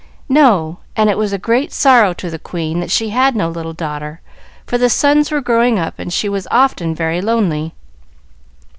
[0.29, 3.71] "No; and it was a great sorrow to the queen that she had no little
[3.73, 4.19] daughter,
[4.65, 7.75] for the sons were growing up, and she was often very lonely.